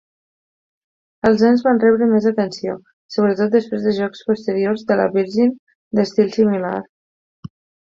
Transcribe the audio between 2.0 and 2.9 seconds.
més atenció,